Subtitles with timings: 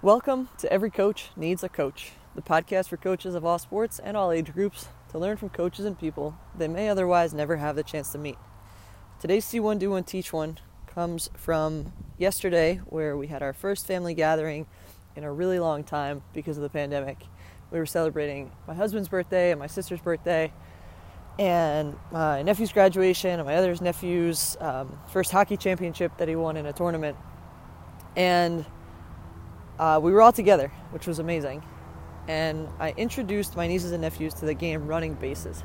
[0.00, 4.16] Welcome to Every Coach Needs a Coach, the podcast for coaches of all sports and
[4.16, 7.82] all age groups to learn from coaches and people they may otherwise never have the
[7.82, 8.38] chance to meet.
[9.18, 13.88] Today's See One Do One Teach One comes from yesterday, where we had our first
[13.88, 14.68] family gathering
[15.16, 17.18] in a really long time because of the pandemic.
[17.72, 20.52] We were celebrating my husband's birthday and my sister's birthday,
[21.40, 26.56] and my nephew's graduation, and my other nephew's um, first hockey championship that he won
[26.56, 27.16] in a tournament.
[28.14, 28.64] And
[29.78, 31.62] uh, we were all together, which was amazing.
[32.26, 35.62] And I introduced my nieces and nephews to the game running bases.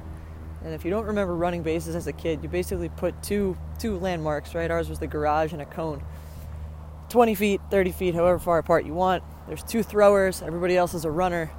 [0.63, 3.99] And if you don't remember running bases as a kid, you basically put two two
[3.99, 4.71] landmarks, right?
[4.71, 6.04] Ours was the garage and a cone.
[7.09, 9.23] 20 feet, 30 feet, however far apart you want.
[9.48, 11.52] There's two throwers, everybody else is a runner.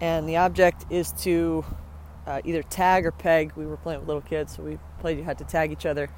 [0.00, 1.64] And the object is to
[2.26, 3.52] uh, either tag or peg.
[3.56, 6.10] We were playing with little kids, so we played, you had to tag each other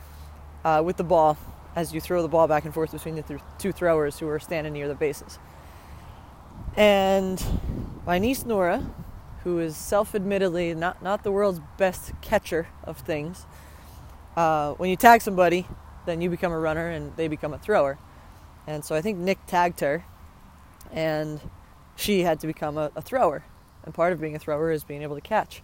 [0.64, 1.38] uh, with the ball
[1.76, 4.40] as you throw the ball back and forth between the th- two throwers who are
[4.40, 5.38] standing near the bases.
[6.78, 7.44] And
[8.06, 8.88] my niece Nora,
[9.42, 13.46] who is self-admittedly not, not the world's best catcher of things,
[14.36, 15.66] uh, when you tag somebody,
[16.06, 17.98] then you become a runner and they become a thrower.
[18.68, 20.04] And so I think Nick tagged her,
[20.92, 21.40] and
[21.96, 23.42] she had to become a, a thrower.
[23.84, 25.62] And part of being a thrower is being able to catch.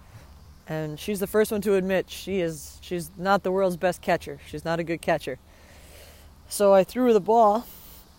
[0.66, 4.40] And she's the first one to admit she is she's not the world's best catcher.
[4.48, 5.38] She's not a good catcher.
[6.48, 7.66] So I threw her the ball,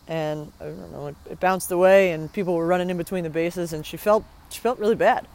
[0.08, 3.30] and I don't know, it, it bounced away, and people were running in between the
[3.30, 5.28] bases, and she felt she felt really bad.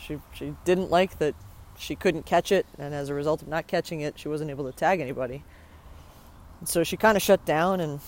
[0.00, 1.34] She she didn't like that
[1.78, 4.70] she couldn't catch it, and as a result of not catching it, she wasn't able
[4.70, 5.44] to tag anybody.
[6.60, 8.00] And so she kind of shut down and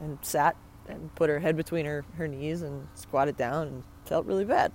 [0.00, 0.56] and sat
[0.88, 4.72] and put her head between her, her knees and squatted down and felt really bad.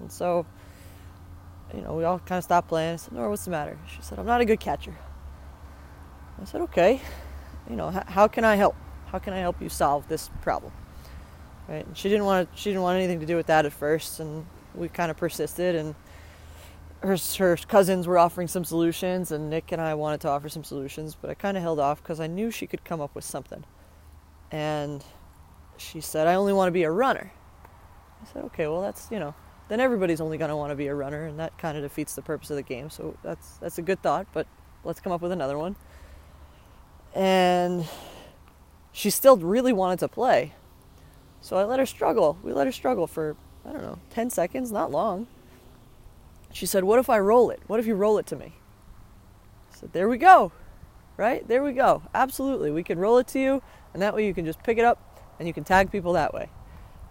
[0.00, 0.44] And so,
[1.74, 2.94] you know, we all kind of stopped playing.
[2.94, 3.78] I said, Nora, what's the matter?
[3.94, 4.94] She said, I'm not a good catcher.
[6.40, 7.00] I said, okay.
[7.70, 8.74] You know, how can I help?
[9.12, 10.72] How can I help you solve this problem?
[11.68, 11.86] Right?
[11.86, 14.46] And she didn't want she didn't want anything to do with that at first, and
[14.74, 15.76] we kind of persisted.
[15.76, 15.94] And
[17.00, 20.64] her her cousins were offering some solutions, and Nick and I wanted to offer some
[20.64, 23.24] solutions, but I kind of held off because I knew she could come up with
[23.24, 23.64] something.
[24.50, 25.04] And
[25.76, 27.32] she said, I only want to be a runner.
[28.22, 29.34] I said, okay, well, that's, you know,
[29.68, 32.14] then everybody's only going to want to be a runner, and that kind of defeats
[32.14, 32.88] the purpose of the game.
[32.88, 34.46] So that's, that's a good thought, but
[34.84, 35.76] let's come up with another one.
[37.14, 37.84] And
[38.92, 40.52] she still really wanted to play.
[41.40, 42.38] So I let her struggle.
[42.42, 43.36] We let her struggle for,
[43.66, 45.26] I don't know, 10 seconds, not long.
[46.52, 47.60] She said, What if I roll it?
[47.66, 48.54] What if you roll it to me?
[49.72, 50.52] I said, There we go.
[51.16, 51.46] Right?
[51.46, 52.02] There we go.
[52.14, 52.70] Absolutely.
[52.70, 54.98] We can roll it to you, and that way you can just pick it up
[55.38, 56.48] and you can tag people that way.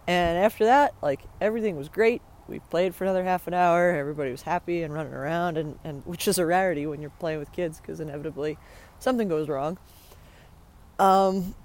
[0.07, 2.21] And after that, like everything was great.
[2.47, 3.91] We played for another half an hour.
[3.91, 7.39] Everybody was happy and running around, and, and which is a rarity when you're playing
[7.39, 8.57] with kids because inevitably
[8.99, 9.77] something goes wrong.
[10.99, 11.55] Um,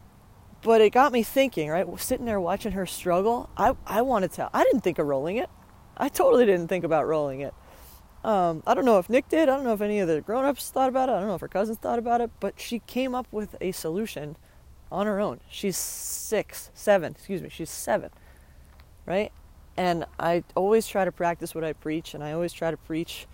[0.67, 1.87] but it got me thinking, right?
[2.01, 5.49] Sitting there watching her struggle, I, I wanted to, I didn't think of rolling it.
[5.97, 7.55] I totally didn't think about rolling it.
[8.25, 9.49] Um, I don't know if Nick did.
[9.49, 11.13] I don't know if any of the grown ups thought about it.
[11.13, 13.71] I don't know if her cousins thought about it, but she came up with a
[13.71, 14.37] solution
[14.91, 15.39] on her own.
[15.49, 18.11] She's six, seven, excuse me, she's seven,
[19.07, 19.31] right?
[19.77, 23.29] And I always try to practice what I preach, and I always try to preach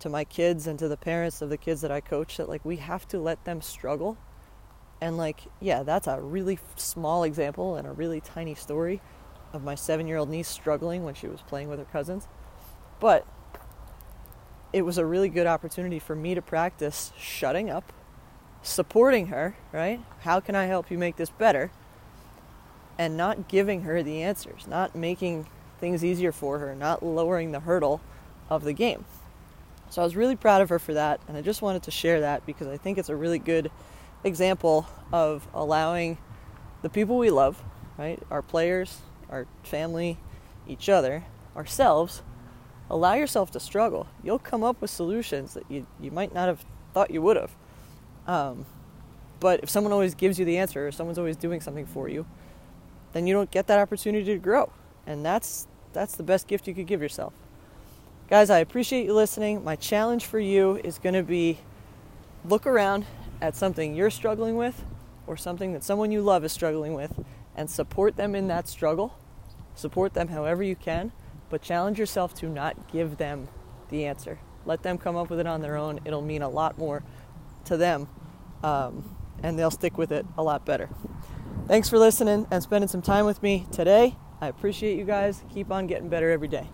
[0.00, 2.64] to my kids and to the parents of the kids that I coach that, like,
[2.64, 4.18] we have to let them struggle.
[5.02, 9.00] And, like, yeah, that's a really small example and a really tiny story
[9.52, 12.28] of my seven year old niece struggling when she was playing with her cousins.
[13.00, 13.26] But
[14.72, 17.92] it was a really good opportunity for me to practice shutting up
[18.62, 20.00] supporting her, right?
[20.20, 21.72] How can I help you make this better?
[22.96, 25.48] And not giving her the answers, not making
[25.80, 28.00] things easier for her, not lowering the hurdle
[28.48, 29.04] of the game.
[29.90, 32.20] So I was really proud of her for that, and I just wanted to share
[32.20, 33.70] that because I think it's a really good
[34.24, 36.18] example of allowing
[36.82, 37.62] the people we love,
[37.98, 38.20] right?
[38.30, 38.98] Our players,
[39.30, 40.18] our family,
[40.66, 41.24] each other,
[41.56, 42.22] ourselves,
[42.90, 44.06] allow yourself to struggle.
[44.22, 47.54] You'll come up with solutions that you, you might not have thought you would have.
[48.26, 48.66] Um,
[49.40, 52.26] but if someone always gives you the answer, or someone's always doing something for you,
[53.12, 54.72] then you don't get that opportunity to grow.
[55.06, 57.34] And that's that's the best gift you could give yourself.
[58.30, 59.62] Guys, I appreciate you listening.
[59.62, 61.58] My challenge for you is going to be
[62.44, 63.04] look around
[63.42, 64.84] at something you're struggling with
[65.26, 67.12] or something that someone you love is struggling with
[67.56, 69.18] and support them in that struggle.
[69.74, 71.12] Support them however you can,
[71.50, 73.48] but challenge yourself to not give them
[73.90, 74.38] the answer.
[74.64, 76.00] Let them come up with it on their own.
[76.04, 77.02] It'll mean a lot more
[77.64, 78.08] to them,
[78.62, 80.88] um, and they'll stick with it a lot better.
[81.66, 84.16] Thanks for listening and spending some time with me today.
[84.40, 85.42] I appreciate you guys.
[85.52, 86.68] Keep on getting better every day.